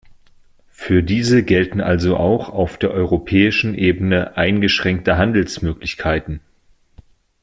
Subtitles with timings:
[0.71, 6.39] Für diese gelten also auch auf der europäischen Ebene eingeschränkte Handelsmöglichkeiten.